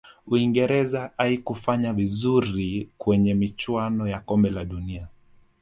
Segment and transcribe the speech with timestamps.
[0.27, 5.07] uingereza haikufanya vizuri kwenye michuano ya kombe la dunia